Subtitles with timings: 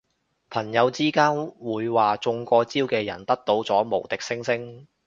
[0.49, 4.87] 朋友之間會話中過招嘅人得到咗無敵星星